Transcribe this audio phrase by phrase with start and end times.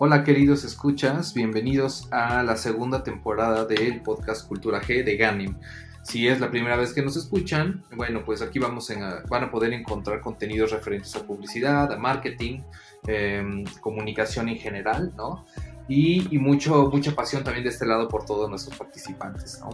[0.00, 5.56] Hola queridos escuchas, bienvenidos a la segunda temporada del podcast Cultura G de Ganim.
[6.04, 9.50] Si es la primera vez que nos escuchan, bueno, pues aquí vamos a, van a
[9.50, 12.60] poder encontrar contenidos referentes a publicidad, a marketing,
[13.08, 15.44] em, comunicación en general, ¿no?
[15.88, 19.70] Y, y, mucho, mucha pasión también de este lado por todos nuestros participantes, ¿no?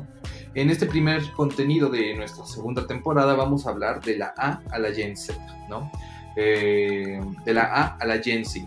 [0.55, 4.79] En este primer contenido de nuestra segunda temporada vamos a hablar de la A a
[4.79, 5.37] la Gen Z,
[5.69, 5.93] ¿no?
[6.35, 8.67] Eh, de la A a la Gen Z.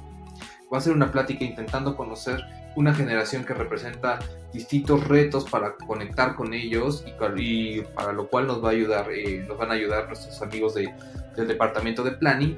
[0.71, 2.43] Va a ser una plática intentando conocer
[2.75, 4.19] una generación que representa
[4.51, 9.45] distintos retos para conectar con ellos y, para lo cual nos va a ayudar, eh,
[9.47, 10.93] nos van a ayudar nuestros amigos de,
[11.37, 12.57] del departamento de planning.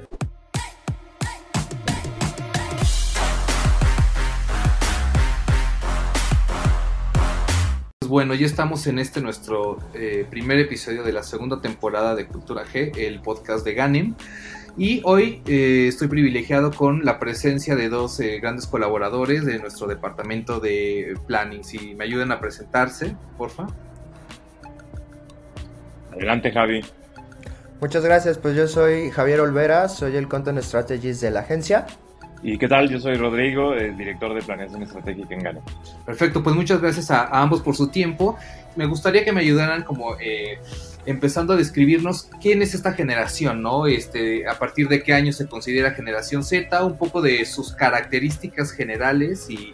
[8.00, 12.26] Pues bueno, ya estamos en este nuestro eh, primer episodio de la segunda temporada de
[12.26, 14.16] Cultura G, el podcast de Ganem.
[14.78, 19.88] Y hoy eh, estoy privilegiado con la presencia de dos eh, grandes colaboradores de nuestro
[19.88, 21.64] departamento de planning.
[21.64, 23.68] Si me ayudan a presentarse, porfa.
[26.12, 26.82] Adelante, Javi.
[27.82, 31.86] Muchas gracias, pues yo soy Javier Olvera, soy el Content Strategist de la agencia.
[32.42, 32.90] ¿Y qué tal?
[32.90, 35.62] Yo soy Rodrigo, el director de Planeación Estratégica en Gano.
[36.06, 38.38] Perfecto, pues muchas gracias a, ambos por su tiempo.
[38.76, 40.60] Me gustaría que me ayudaran como eh,
[41.06, 43.88] empezando a describirnos quién es esta generación, ¿no?
[43.88, 48.72] Este, a partir de qué año se considera generación Z, un poco de sus características
[48.72, 49.74] generales y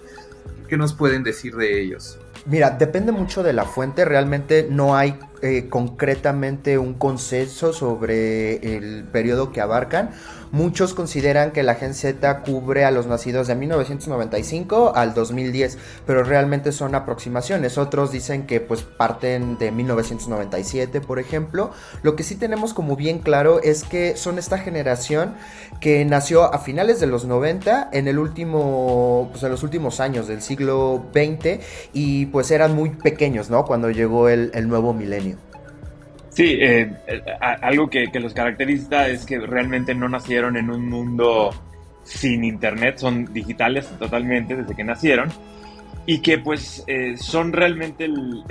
[0.68, 2.18] qué nos pueden decir de ellos.
[2.48, 9.04] Mira, depende mucho de la fuente, realmente no hay eh, concretamente un consenso sobre el
[9.04, 10.10] periodo que abarcan.
[10.52, 16.24] Muchos consideran que la Gen Z cubre a los nacidos de 1995 al 2010, pero
[16.24, 17.78] realmente son aproximaciones.
[17.78, 21.72] Otros dicen que pues parten de 1997, por ejemplo.
[22.04, 25.36] Lo que sí tenemos como bien claro es que son esta generación
[25.82, 30.28] que nació a finales de los 90, en el último, pues en los últimos años
[30.28, 31.60] del siglo XX
[31.92, 33.66] y pues eran muy pequeños, ¿no?
[33.66, 35.35] Cuando llegó el, el nuevo milenio.
[36.36, 36.92] Sí, eh,
[37.40, 41.52] algo que, los caracteriza es que realmente no nacieron en un mundo
[42.04, 45.30] sin internet, son digitales totalmente desde que nacieron
[46.06, 48.44] y que pues eh, son realmente el,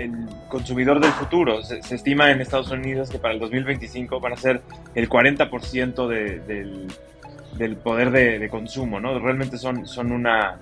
[0.48, 1.62] consumidor del futuro.
[1.62, 4.62] Se, estima en Estados Unidos que para el 2025 van a ser
[4.94, 9.18] el 40% del, poder de, consumo, ¿no?
[9.18, 10.56] Realmente son, son una,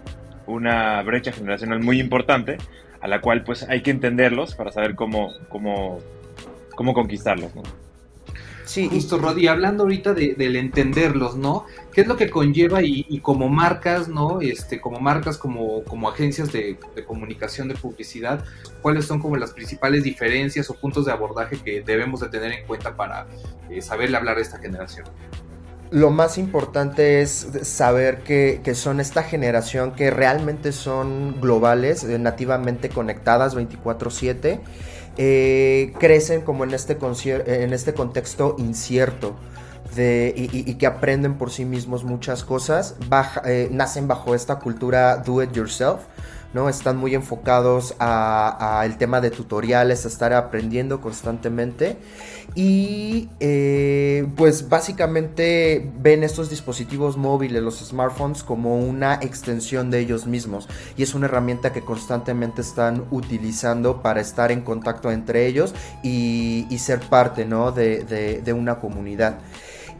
[0.48, 2.58] una brecha generacional muy importante
[3.00, 6.00] a la cual pues hay que entenderlos para saber cómo, cómo
[6.74, 7.62] cómo conquistarlos, ¿no?
[8.64, 11.66] Sí, justo, Rod, hablando ahorita de, del entenderlos, ¿no?
[11.92, 14.40] ¿Qué es lo que conlleva y, como marcas, ¿no?
[14.40, 18.44] Este, como marcas, como, como agencias de, comunicación, de publicidad,
[18.80, 22.66] ¿cuáles son como las principales diferencias o puntos de abordaje que debemos de tener en
[22.66, 23.26] cuenta para
[23.68, 25.06] eh, saberle hablar a esta generación?
[25.90, 32.18] Lo más importante es saber que, que, son esta generación que realmente son globales, eh,
[32.18, 34.60] nativamente conectadas 24/7
[35.16, 36.98] eh, crecen como en este,
[37.46, 39.34] en este contexto incierto.
[39.94, 42.94] Y, que aprenden por sí mismos muchas cosas,
[43.44, 46.00] eh, nacen bajo esta cultura do it yourself,
[46.54, 46.68] ¿no?
[46.68, 51.96] Están muy enfocados al tema de tutoriales, a estar aprendiendo constantemente.
[52.54, 60.26] Y eh, pues básicamente ven estos dispositivos móviles, los smartphones, como una extensión de ellos
[60.26, 60.68] mismos.
[60.96, 66.66] Y es una herramienta que constantemente están utilizando para estar en contacto entre ellos y,
[66.82, 69.38] ser parte de una comunidad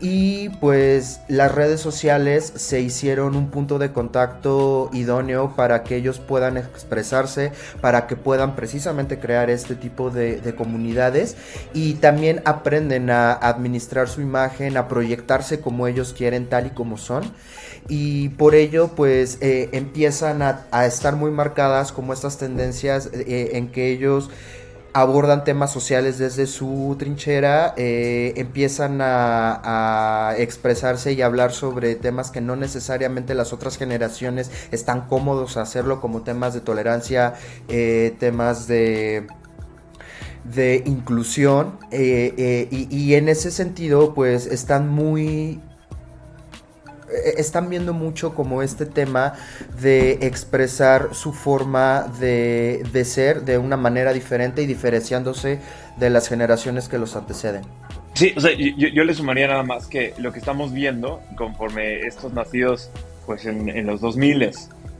[0.03, 6.19] y pues las redes sociales se hicieron un punto de contacto idóneo para que ellos
[6.19, 11.37] puedan expresarse, para que puedan precisamente crear este tipo de, comunidades.
[11.73, 16.99] Y también aprenden a administrar su imagen, a proyectarse como ellos quieren tal y como
[16.99, 17.23] son.
[17.89, 23.71] Y por ello pues eh, empiezan a, estar muy marcadas como estas tendencias eh, en
[23.71, 24.31] que ellos
[24.93, 32.41] abordan temas sociales desde su trinchera, eh, empiezan a, expresarse y hablar sobre temas que
[32.41, 37.35] no necesariamente las otras generaciones están cómodos a hacerlo, como temas de tolerancia,
[37.69, 39.27] eh, temas de
[40.45, 45.61] de inclusión eh, y, en ese sentido pues están muy
[47.37, 49.35] están viendo mucho como este tema
[49.81, 55.61] de expresar su forma de, ser de una manera diferente y diferenciándose
[55.97, 57.63] de las generaciones que los anteceden.
[58.15, 62.33] Sí, o sea, yo, le sumaría nada más que lo que estamos viendo conforme estos
[62.33, 62.91] nacidos
[63.25, 64.43] pues en, los 2000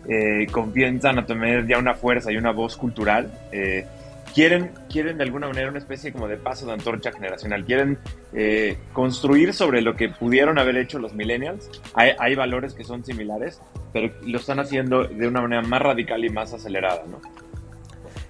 [0.09, 3.31] eh, comienzan a tener ya una fuerza y una voz cultural.
[3.53, 3.87] Eh,
[4.35, 7.99] quieren, quieren de alguna manera una especie como de paso de antorcha generacional, quieren
[8.33, 11.71] eh, construir sobre lo que pudieron haber hecho los millennials.
[11.95, 13.61] Hay, hay, valores que son similares,
[13.93, 17.21] pero lo están haciendo de una manera más radical y más acelerada, ¿no?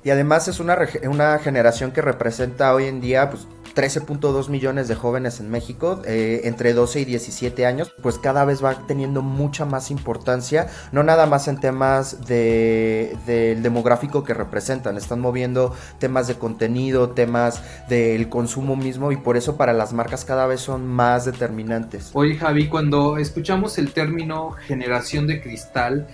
[0.05, 4.95] Y además es una, una generación que representa hoy en día pues, 13.2 millones de
[4.95, 9.65] jóvenes en México, eh, entre 12 y 17 años, pues cada vez va teniendo mucha
[9.65, 16.29] más importancia, no nada más en temas del de, demográfico que representan, están moviendo temas
[16.29, 20.87] de contenido, temas del consumo mismo y por eso para las marcas cada vez son
[20.87, 22.11] más determinantes.
[22.13, 26.07] Oye Javi, cuando escuchamos el término generación de cristal,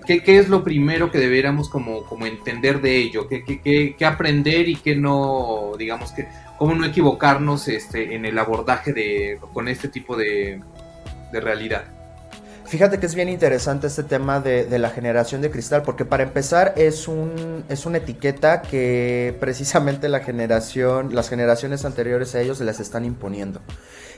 [0.00, 3.28] ¿Qué, ¿Qué, es lo primero que deberíamos como, como entender de ello?
[3.28, 6.26] ¿Qué, qué, qué aprender y qué no, digamos, que,
[6.58, 10.60] cómo no equivocarnos este, en el abordaje de, con este tipo de,
[11.32, 11.84] de realidad?
[12.64, 16.22] Fíjate que es bien interesante este tema de, de, la generación de cristal, porque para
[16.22, 22.60] empezar es, un, es una etiqueta que precisamente la generación, las generaciones anteriores a ellos
[22.60, 23.60] les están imponiendo.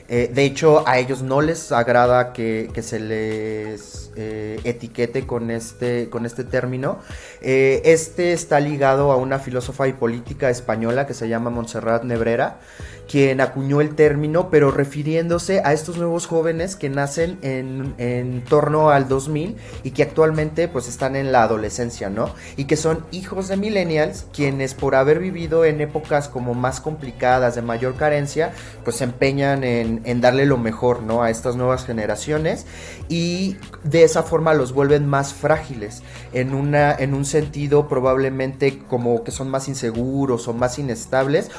[0.07, 6.09] Eh, de hecho, a ellos no les agrada que, se les eh, etiquete con este,
[6.09, 6.99] con este término.
[7.41, 12.59] Eh, este está ligado a una filósofa y política española que se llama Montserrat Nebrera,
[13.07, 18.89] quien acuñó el término, pero refiriéndose a estos nuevos jóvenes que nacen en, en torno
[18.89, 22.31] al 2000 y que actualmente pues están en la adolescencia, ¿no?
[22.57, 27.55] Y que son hijos de millennials, quienes por haber vivido en épocas como más complicadas,
[27.55, 28.53] de mayor carencia,
[28.83, 31.23] pues se empeñan en, en darle lo mejor, ¿no?
[31.23, 32.65] A estas nuevas generaciones
[33.09, 36.01] y de esa forma los vuelven más frágiles,
[36.33, 41.51] en, una, en un sentido probablemente como que son más inseguros o más inestables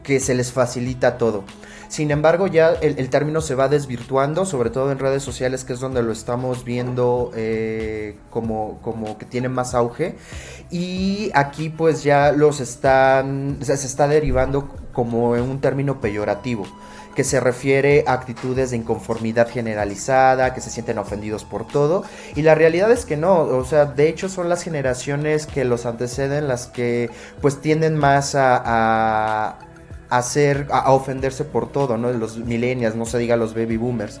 [0.00, 1.44] porque se les facilita todo.
[1.88, 5.80] Sin embargo, ya el, término se va desvirtuando, sobre todo en redes sociales, que es
[5.80, 10.14] donde lo estamos viendo eh, como, como que tiene más auge.
[10.70, 16.64] Y aquí pues ya los están, se está derivando como en un término peyorativo
[17.14, 22.04] que se refiere a actitudes de inconformidad generalizada, que se sienten ofendidos por todo.
[22.36, 25.86] Y la realidad es que no, o sea, de hecho son las generaciones que los
[25.86, 27.10] anteceden las que
[27.40, 29.58] pues tienden más a,
[30.10, 32.12] a, ofenderse por todo, ¿no?
[32.12, 34.20] Los millennials, no se diga los baby boomers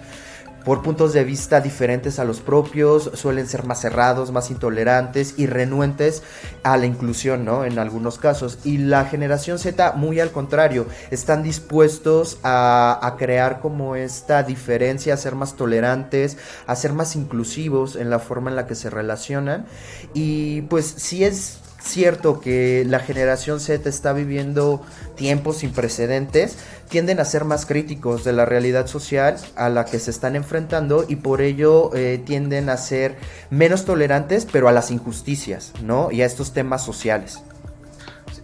[0.64, 5.46] por puntos de vista diferentes a los propios, suelen ser más cerrados, más intolerantes y
[5.46, 6.22] renuentes
[6.62, 7.64] a la inclusión, ¿no?
[7.64, 8.58] En algunos casos.
[8.64, 15.14] Y la generación Z, muy al contrario, están dispuestos a, a crear como esta diferencia,
[15.14, 18.90] a ser más tolerantes, a ser más inclusivos en la forma en la que se
[18.90, 19.66] relacionan.
[20.12, 24.82] Y pues si es cierto que la generación Z está viviendo
[25.16, 29.98] tiempos sin precedentes, tienden a ser más críticos de la realidad social a la que
[29.98, 33.16] se están enfrentando y por ello eh, tienden a ser
[33.50, 36.10] menos tolerantes, pero a las injusticias, ¿no?
[36.10, 37.42] Y a estos temas sociales.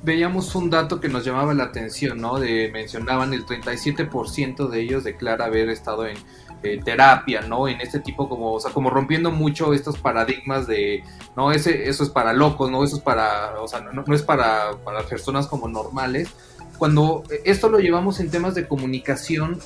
[0.03, 2.39] Veíamos un dato que nos llamaba la atención, ¿no?
[2.39, 6.17] De, mencionaban el 37% de ellos declara haber estado en
[6.63, 7.69] eh, terapia, ¿no?
[7.69, 11.05] En este tipo como, o sea, como rompiendo mucho estos paradigmas de,
[11.37, 12.85] no, ese, eso es para locos, ¿no?
[12.85, 16.29] Eso es para, o sea, no, no es para, para personas como normales.
[16.79, 19.61] Cuando esto lo llevamos en temas de comunicación,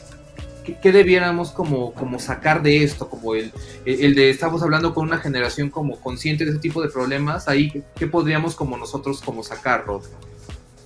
[0.82, 3.08] ¿qué, debiéramos como, como sacar de esto?
[3.08, 3.52] Como el,
[3.84, 7.82] el de estamos hablando con una generación como consciente de ese tipo de problemas, ahí,
[7.96, 10.02] ¿qué podríamos como nosotros como sacarlo?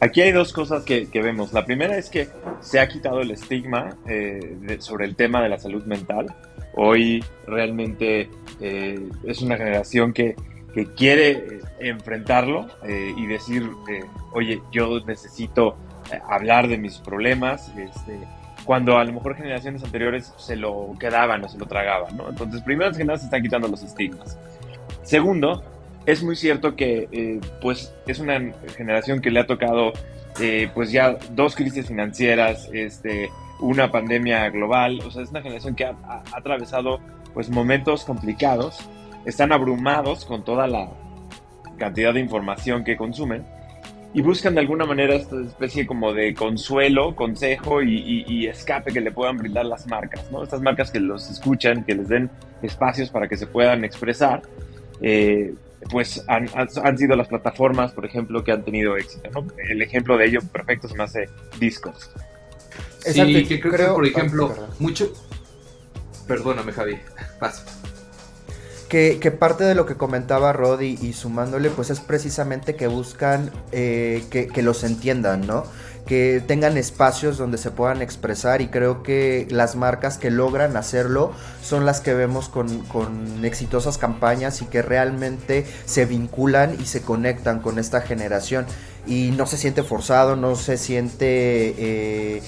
[0.04, 1.54] Aquí hay dos cosas que, vemos.
[1.54, 2.28] La primera es que
[2.60, 6.26] se ha quitado el estigma eh, sobre el tema de la salud mental.
[6.74, 8.28] Hoy realmente
[8.60, 10.36] eh, es una generación que,
[10.94, 13.70] quiere enfrentarlo eh, y decir,
[14.32, 15.76] oye, yo necesito
[16.28, 18.18] hablar de mis problemas, este,
[18.64, 22.16] cuando a lo mejor generaciones anteriores se lo quedaban o se lo tragaban.
[22.16, 22.28] ¿no?
[22.28, 24.36] Entonces, primero que nada se están quitando los estigmas.
[25.04, 25.62] Segundo,
[26.06, 29.92] es muy cierto que eh, pues es una generación que le ha tocado
[30.40, 33.30] eh, pues ya dos crisis financieras, este,
[33.60, 35.94] una pandemia global, o sea, es una generación que ha,
[36.32, 37.00] atravesado
[37.32, 38.78] pues momentos complicados,
[39.24, 40.90] están abrumados con toda la
[41.78, 43.44] cantidad de información que consumen
[44.12, 49.10] y buscan de alguna manera esta especie como de consuelo, consejo y, escape que le
[49.10, 50.42] puedan brindar las marcas, ¿no?
[50.44, 52.30] Estas marcas que los escuchan, que les den
[52.62, 54.42] espacios para que se puedan expresar.
[55.00, 55.54] Eh,
[55.90, 59.30] pues han, han, sido las plataformas, por ejemplo, que han tenido éxito.
[59.32, 59.46] ¿no?
[59.68, 61.96] El ejemplo de ello perfecto se me hace Discord.
[63.00, 65.12] Sí, que creo, que, por ejemplo, mucho...
[66.26, 66.98] Perdóname, Javi,
[67.40, 67.64] paso.
[68.88, 73.50] Que, que, parte de lo que comentaba Rod y, sumándole, pues es precisamente que buscan
[73.72, 75.64] eh, que, que, los entiendan, ¿no?
[76.06, 81.32] Que tengan espacios donde se puedan expresar y creo que las marcas que logran hacerlo
[81.62, 87.02] son las que vemos con, con exitosas campañas y que realmente se vinculan y se
[87.02, 88.66] conectan con esta generación.
[89.06, 92.42] Y no se siente forzado, no se siente eh,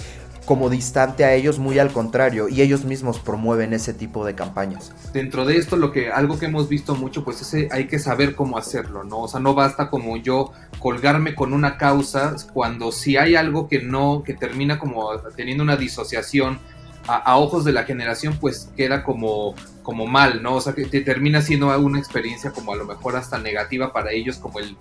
[0.46, 4.92] como distante a ellos, muy al contrario, y ellos mismos promueven ese tipo de campañas.
[5.12, 8.34] Dentro de esto, lo que algo que hemos visto mucho, pues es hay que saber
[8.34, 9.22] cómo hacerlo, ¿no?
[9.22, 13.82] O sea, no basta como yo colgarme con una causa cuando si hay algo que
[13.82, 16.60] no, que termina como teniendo una disociación
[17.06, 20.56] a, ojos de la generación, pues queda como, como mal, ¿no?
[20.56, 24.12] O sea, que te termina siendo una experiencia como a lo mejor hasta negativa para
[24.12, 24.76] ellos, como el,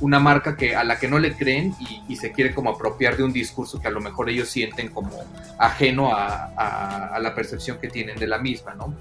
[0.00, 1.74] una marca que, a la que no le creen
[2.08, 5.10] y, se quiere como apropiar de un discurso que a lo mejor ellos sienten como
[5.58, 8.94] ajeno a, a la percepción que tienen de la misma, ¿no?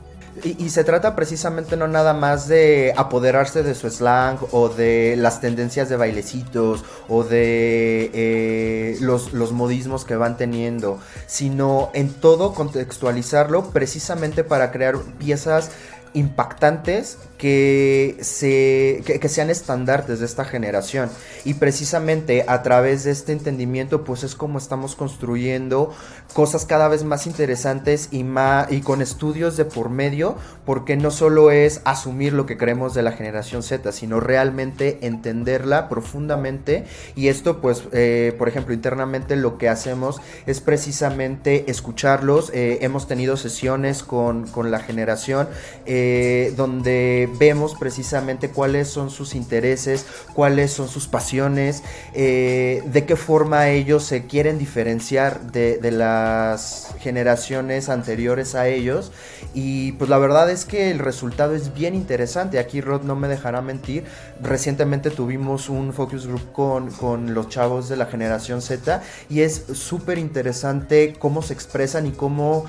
[0.43, 5.39] Y, se trata precisamente no nada más de apoderarse de su slang o de las
[5.39, 12.53] tendencias de bailecitos o de eh, los, los modismos que van teniendo, sino en todo
[12.53, 15.71] contextualizarlo precisamente para crear piezas
[16.13, 21.09] impactantes que, se, que, sean estandartes de esta generación.
[21.43, 25.93] Y precisamente a través de este entendimiento, pues es como estamos construyendo
[26.33, 31.11] cosas cada vez más interesantes y, más, y con estudios de por medio, porque no
[31.11, 36.85] solo es asumir lo que creemos de la generación Z, sino realmente entenderla profundamente.
[37.15, 42.51] Y esto, pues, eh, por ejemplo, internamente lo que hacemos es precisamente escucharlos.
[42.53, 45.47] Eh, hemos tenido sesiones con, con la generación
[45.85, 53.15] eh, donde vemos precisamente cuáles son sus intereses, cuáles son sus pasiones, eh, de qué
[53.15, 59.11] forma ellos se quieren diferenciar de, las generaciones anteriores a ellos.
[59.53, 62.59] Y pues la verdad es que el resultado es bien interesante.
[62.59, 64.03] Aquí Rod no me dejará mentir.
[64.41, 69.65] Recientemente tuvimos un focus group con, con los chavos de la generación Z y es
[69.73, 72.65] súper interesante cómo se expresan y cómo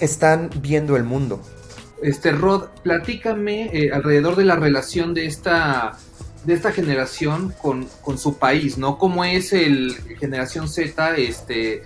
[0.00, 1.40] están viendo el mundo.
[2.02, 5.92] Este, Rod, platícame eh, alrededor de la relación de esta,
[6.44, 7.86] de esta generación con,
[8.18, 8.98] su país, ¿no?
[8.98, 11.82] ¿Cómo es el generación Z, este,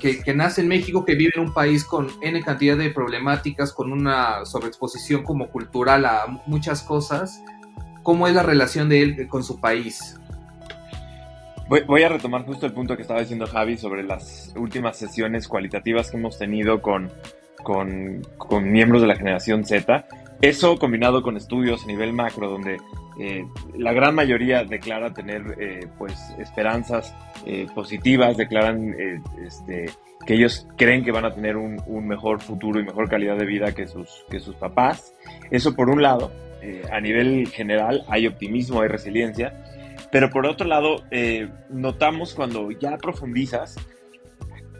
[0.00, 3.92] que, nace en México, que vive en un país con N cantidad de problemáticas, con
[3.92, 7.40] una sobreexposición como cultural a muchas cosas?
[8.02, 10.16] ¿Cómo es la relación de él con su país?
[11.68, 15.46] Voy, voy, a retomar justo el punto que estaba diciendo Javi sobre las últimas sesiones
[15.46, 17.12] cualitativas que hemos tenido con
[17.62, 18.22] con,
[18.62, 20.06] miembros de la generación Z.
[20.40, 22.78] Eso combinado con estudios a nivel macro, donde
[23.18, 23.44] eh,
[23.76, 27.14] la gran mayoría declara tener eh, pues esperanzas
[27.44, 28.94] eh, positivas, declaran
[29.44, 29.90] este,
[30.26, 33.74] que ellos creen que van a tener un, mejor futuro y mejor calidad de vida
[33.74, 35.14] que sus, que sus papás.
[35.50, 36.32] Eso por un lado,
[36.90, 39.64] a nivel general hay optimismo, hay resiliencia,
[40.10, 41.04] pero por otro lado
[41.70, 43.76] notamos cuando ya profundizas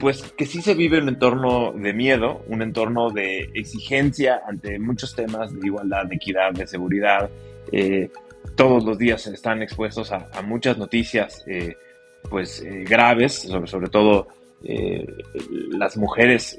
[0.00, 5.14] pues que sí se vive un entorno de miedo, un entorno de exigencia ante muchos
[5.14, 7.28] temas de igualdad, de equidad, de seguridad.
[7.70, 8.10] Eh,
[8.56, 11.76] todos los días están expuestos a, muchas noticias eh,
[12.30, 14.28] pues eh, graves, sobre, sobre todo
[15.70, 16.58] las mujeres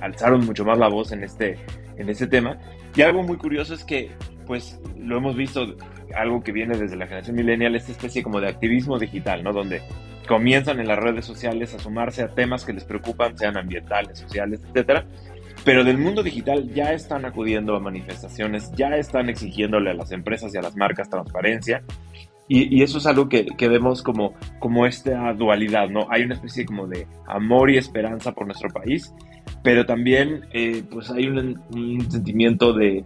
[0.00, 1.56] alzaron mucho más la voz en este,
[1.96, 2.58] en este tema.
[2.96, 4.10] Y algo muy curioso es que
[4.46, 5.76] pues lo hemos visto,
[6.16, 9.52] algo que viene desde la generación millennial, esta especie como de activismo digital, ¿no?
[9.52, 9.80] Donde
[10.26, 14.60] comienzan en las redes sociales a sumarse a temas que les preocupan, sean ambientales, sociales,
[14.68, 15.04] etcétera.
[15.64, 20.54] Pero del mundo digital ya están acudiendo a manifestaciones, ya están exigiéndole a las empresas
[20.54, 21.82] y a las marcas transparencia.
[22.52, 26.08] Y, eso es algo que, que, vemos como, como esta dualidad, ¿no?
[26.10, 29.14] Hay una especie como de amor y esperanza por nuestro país,
[29.62, 33.04] pero también eh, pues hay un, un, sentimiento de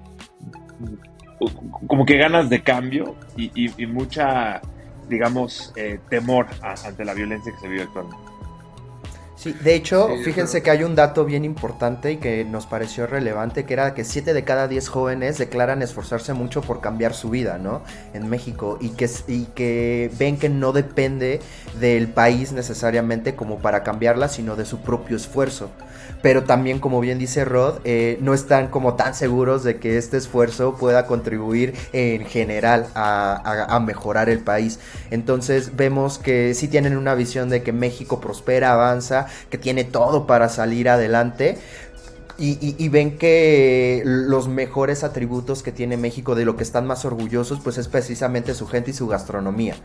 [1.86, 4.62] como que ganas de cambio y, y mucha
[5.08, 8.34] digamos, eh, temor ante la violencia que se vive actualmente.
[9.36, 13.64] Sí, de hecho, fíjense que hay un dato bien importante y que nos pareció relevante,
[13.66, 17.58] que era que 7 de cada 10 jóvenes declaran esforzarse mucho por cambiar su vida,
[17.58, 17.82] ¿no?
[18.14, 21.40] En México, y que, y que ven que no depende
[21.78, 25.68] del país necesariamente como para cambiarla, sino de su propio esfuerzo
[26.24, 30.16] pero también, como bien dice Rod, eh, no están como tan seguros de que este
[30.16, 34.80] esfuerzo pueda contribuir en general a, mejorar el país.
[35.10, 40.26] Entonces vemos que sí tienen una visión de que México prospera, avanza, que tiene todo
[40.26, 41.58] para salir adelante,
[42.36, 47.60] y, ven que los mejores atributos que tiene México, de lo que están más orgullosos,
[47.62, 49.76] pues es precisamente su gente y su gastronomía.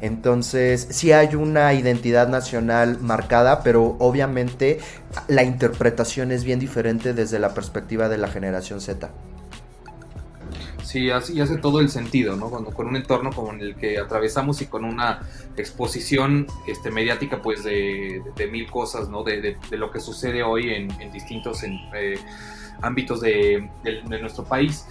[0.00, 4.80] Entonces, sí hay una identidad nacional marcada, pero obviamente
[5.28, 9.10] la interpretación es bien diferente desde la perspectiva de la generación Z.
[10.94, 12.48] Sí, así hace todo el sentido, ¿no?
[12.50, 15.22] Cuando con un entorno como el que atravesamos y con una
[15.56, 19.24] exposición este, mediática, pues de, mil cosas, ¿no?
[19.24, 22.16] De, lo que sucede hoy en, distintos eh,
[22.80, 23.68] ámbitos de,
[24.20, 24.86] nuestro país.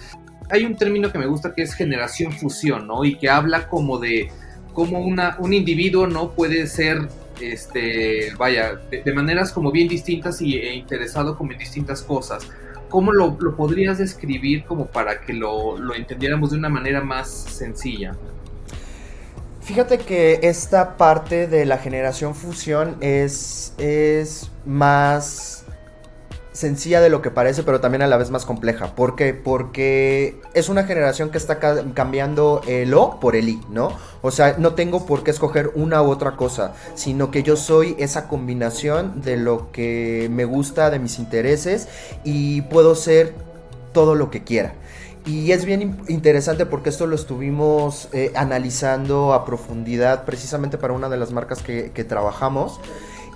[0.50, 3.02] Hay un término que me gusta que es generación fusión, ¿no?
[3.02, 4.30] Y que habla como de
[4.74, 7.08] cómo una, un individuo no puede ser
[7.40, 12.46] este, vaya, de, maneras como bien distintas y, e interesado como en distintas cosas.
[12.94, 18.14] ¿Cómo lo, podrías describir como para que lo, lo, entendiéramos de una manera más sencilla?
[19.62, 25.63] Fíjate que esta parte de la generación fusión es, es más
[26.54, 28.94] sencilla de lo que parece, pero también a la vez más compleja.
[28.94, 29.34] ¿Por qué?
[29.34, 33.92] Porque es una generación que está cambiando el O por el I, ¿no?
[34.22, 37.96] O sea, no tengo por qué escoger una u otra cosa, sino que yo soy
[37.98, 41.88] esa combinación de lo que me gusta, de mis intereses,
[42.22, 43.34] y puedo ser
[43.92, 44.74] todo lo que quiera.
[45.26, 51.08] Y es bien interesante porque esto lo estuvimos eh, analizando a profundidad precisamente para una
[51.08, 52.78] de las marcas que, que trabajamos.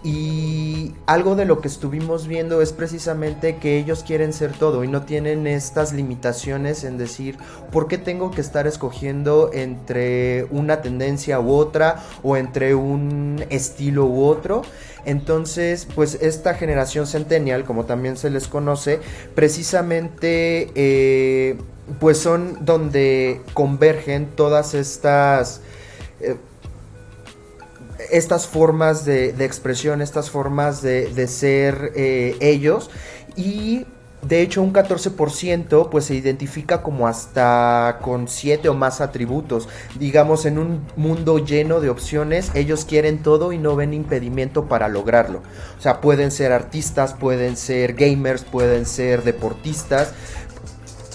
[0.04, 4.88] Y algo de lo que estuvimos viendo es precisamente que ellos quieren ser todo y
[4.88, 7.36] no tienen estas limitaciones en decir
[7.72, 14.06] por qué tengo que estar escogiendo entre una tendencia u otra o entre un estilo
[14.06, 14.62] u otro.
[15.04, 19.00] Entonces, pues esta generación centennial, como también se les conoce,
[19.34, 21.56] precisamente eh,
[21.98, 25.60] pues son donde convergen todas estas...
[26.20, 26.36] Eh,
[28.10, 32.90] estas formas de, expresión, estas formas de, ser eh, ellos
[33.36, 33.86] y
[34.22, 39.68] de hecho, un 14% pues se identifica como hasta con 7 o más atributos.
[39.96, 44.88] Digamos, en un mundo lleno de opciones, ellos quieren todo y no ven impedimento para
[44.88, 45.42] lograrlo.
[45.78, 50.12] O sea, pueden ser artistas, pueden ser gamers, pueden ser deportistas,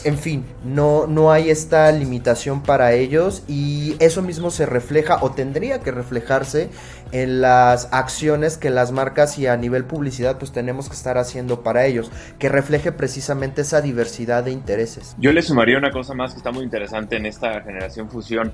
[0.06, 5.32] en fin, no, no hay esta limitación para ellos y eso mismo se refleja o
[5.32, 6.70] tendría que reflejarse
[7.12, 11.64] en las acciones que las marcas y a nivel publicidad pues tenemos que estar haciendo
[11.64, 15.16] para ellos, que refleje precisamente esa diversidad de intereses.
[15.20, 18.52] Yo le sumaría una cosa más que está muy interesante en esta generación fusión.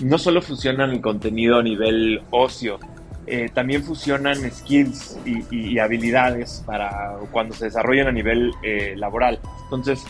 [0.00, 2.78] No solo fusionan el contenido a nivel ocio,
[3.26, 9.38] eh, también fusionan skills y, habilidades para cuando se desarrollan a nivel eh, laboral.
[9.64, 10.02] Entonces,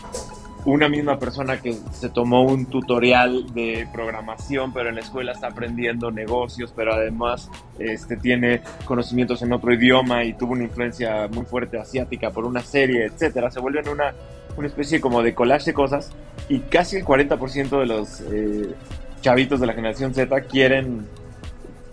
[0.65, 5.49] una misma persona que se tomó un tutorial de programación, pero en la escuela está
[5.49, 11.45] aprendiendo negocios, pero además este, tiene conocimientos en otro idioma y tuvo una influencia muy
[11.45, 13.51] fuerte asiática por una serie, etcétera.
[13.51, 14.15] Se vuelven una,
[14.57, 16.13] una especie como de collage de cosas
[16.49, 18.75] y casi el 40% de los eh,
[19.21, 21.07] chavitos de la generación Z quieren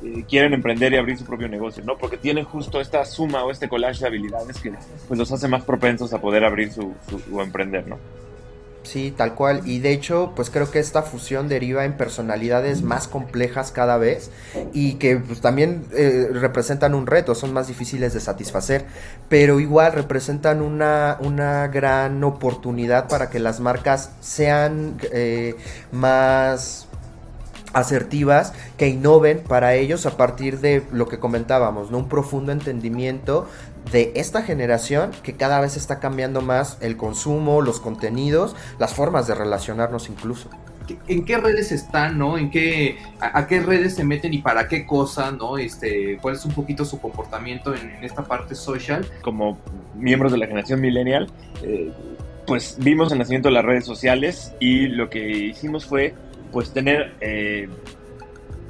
[0.03, 1.97] eh, quieren emprender y abrir su propio negocio, ¿no?
[1.97, 4.73] Porque tienen justo esta suma o este collage de habilidades que
[5.07, 7.97] pues, los hace más propensos a poder abrir su, su o emprender, ¿no?
[8.83, 9.61] Sí, tal cual.
[9.65, 14.31] Y de hecho, pues creo que esta fusión deriva en personalidades más complejas cada vez
[14.73, 18.85] y que pues, también eh, representan un reto, son más difíciles de satisfacer,
[19.27, 25.55] pero igual representan una, una gran oportunidad para que las marcas sean eh,
[25.91, 26.87] más
[27.73, 31.99] asertivas que innoven para ellos a partir de lo que comentábamos, ¿no?
[31.99, 33.47] Un profundo entendimiento
[33.91, 39.27] de esta generación que cada vez está cambiando más el consumo, los contenidos, las formas
[39.27, 40.49] de relacionarnos incluso.
[41.07, 42.37] ¿En qué redes están, no?
[42.37, 45.57] ¿En qué, a, qué redes se meten y para qué cosa, no?
[45.57, 49.07] Este, ¿Cuál es un poquito su comportamiento en, esta parte social?
[49.21, 49.59] Como
[49.95, 51.29] miembros de la generación millennial,
[51.61, 51.91] eh,
[52.47, 56.15] pues vimos el nacimiento de las redes sociales y lo que hicimos fue
[56.51, 57.69] pues tener eh,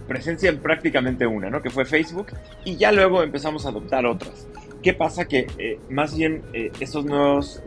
[0.10, 1.62] presencia en prácticamente una, ¿no?
[1.62, 2.27] Que fue Facebook
[2.65, 4.48] y ya luego empezamos a adoptar otras.
[4.81, 5.25] ¿Qué pasa?
[5.25, 7.61] Que eh, más bien eh, estos nuevos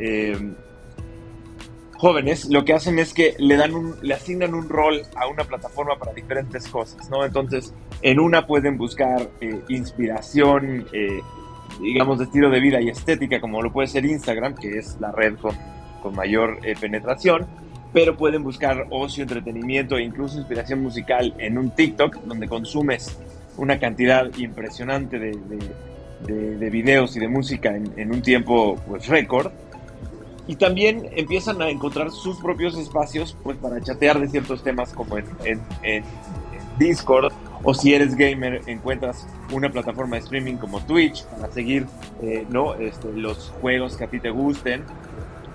[1.97, 3.73] jóvenes lo que hacen es que le dan
[4.03, 7.25] le asignan un rol a una plataforma para diferentes cosas, ¿no?
[7.25, 7.73] Entonces,
[8.03, 9.29] en una pueden buscar
[9.69, 10.87] inspiración,
[11.81, 15.13] digamos, de estilo de vida y estética, como lo puede ser Instagram, que es la
[15.13, 15.55] red con,
[16.17, 17.47] mayor penetración
[17.93, 23.19] pero pueden buscar ocio, entretenimiento e incluso inspiración musical en un TikTok donde consumes
[23.57, 25.33] una cantidad impresionante de,
[26.27, 29.51] videos y de música en, un tiempo pues récord.
[30.47, 35.19] Y también empiezan a encontrar sus propios espacios pues para chatear de ciertos temas como
[35.19, 35.27] en,
[35.83, 36.05] en,
[36.79, 37.33] Discord
[37.63, 41.87] o si eres gamer encuentras una plataforma de streaming como Twitch para seguir
[42.23, 42.75] eh, ¿no?
[42.75, 44.83] Este, los juegos que a ti te gusten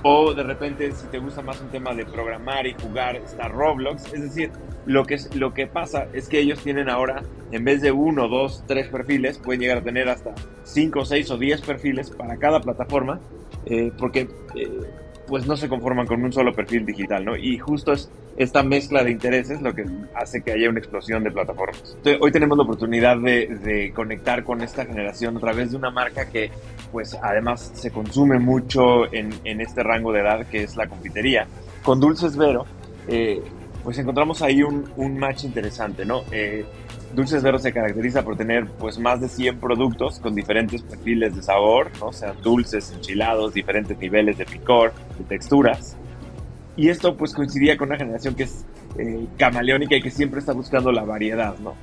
[0.03, 4.13] o de repente, si te gusta más un tema de programar y jugar, está Roblox.
[4.13, 4.51] Es decir,
[4.85, 8.63] lo que, lo que pasa es que ellos tienen ahora, en vez de uno, dos,
[8.67, 10.33] tres perfiles, pueden llegar a tener hasta
[10.63, 13.19] cinco, seis o diez perfiles para cada plataforma,
[13.65, 14.69] eh, porque eh,
[15.27, 17.35] pues no se conforman con un solo perfil digital, ¿no?
[17.35, 19.85] Y justo es esta mezcla de intereses lo que
[20.15, 21.97] hace que haya una explosión de plataformas.
[22.19, 26.51] hoy tenemos la oportunidad de, conectar con esta generación a través de una marca que,
[26.91, 31.47] pues, además se consume mucho en, este rango de edad que es la confitería.
[31.83, 32.65] Con Dulces Vero,
[33.07, 33.41] eh,
[33.83, 36.23] pues encontramos ahí un, match interesante, ¿no?
[36.31, 36.65] Eh,
[37.13, 41.41] Dulces Vero se caracteriza por tener pues más de 100 productos con diferentes perfiles de
[41.41, 42.07] sabor, ¿no?
[42.07, 45.95] O dulces, enchilados, diferentes niveles de picor, de texturas.
[46.75, 48.65] Y esto pues coincidía con una generación que es
[48.97, 51.75] eh, camaleónica y que siempre está buscando la variedad, ¿no?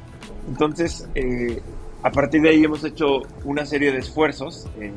[0.48, 1.60] Entonces, eh,
[2.02, 4.92] a partir de ahí hemos hecho una serie de esfuerzos, eh,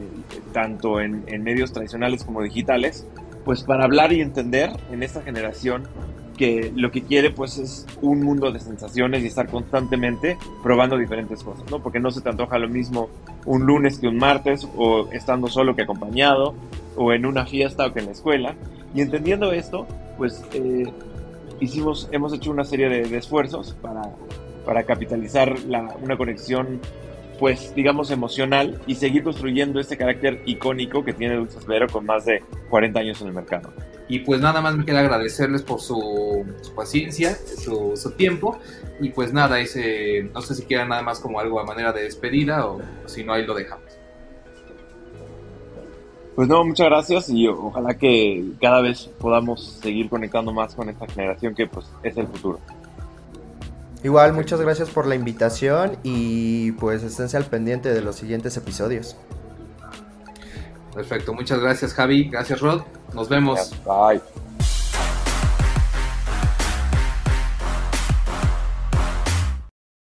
[0.51, 3.07] tanto en, en, medios tradicionales como digitales,
[3.45, 5.87] pues para hablar y entender en esta generación
[6.37, 11.43] que lo que quiere pues es un mundo de sensaciones y estar constantemente probando diferentes
[11.43, 11.81] cosas, ¿no?
[11.81, 13.09] Porque no se te antoja lo mismo
[13.45, 16.53] un lunes que un martes o estando solo que acompañado
[16.95, 18.55] o en una fiesta o que en la escuela.
[18.93, 20.85] Y entendiendo esto, pues eh,
[21.59, 24.01] hicimos, hemos hecho una serie de, esfuerzos para,
[24.65, 25.55] para capitalizar
[26.01, 26.79] una conexión,
[27.39, 32.25] pues digamos, emocional y seguir construyendo este carácter icónico que tiene Dulces Vero con más
[32.25, 33.73] de 40 años en el mercado.
[34.09, 38.59] Y pues nada más me queda agradecerles por su, paciencia, su, su, tiempo.
[39.01, 42.03] Y pues nada, ese, no sé si quieran nada más como algo a manera de
[42.03, 43.97] despedida o si no, ahí lo dejamos.
[46.37, 51.07] Pues no, muchas gracias y ojalá que cada vez podamos seguir conectando más con esta
[51.07, 52.59] generación que pues es el futuro.
[54.03, 59.15] Igual, muchas gracias por la invitación y pues esténse al pendiente de los siguientes episodios.
[60.97, 62.81] Perfecto, muchas gracias Javi, gracias Rod,
[63.13, 63.69] nos vemos.
[63.85, 64.19] Bye.